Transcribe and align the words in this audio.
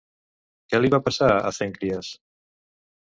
Què 0.71 0.79
li 0.79 0.89
va 0.93 0.99
passar 1.07 1.27
a 1.33 1.51
Cèncrias? 1.57 2.09